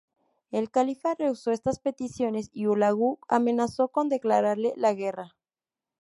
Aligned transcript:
El 0.49 0.71
califa 0.71 1.13
rehusó 1.13 1.51
estas 1.51 1.77
peticiones 1.79 2.49
y 2.53 2.65
Hulagu 2.65 3.19
amenazó 3.27 3.89
con 3.89 4.09
declararle 4.09 4.73
la 4.75 4.95
guerra. 4.95 5.35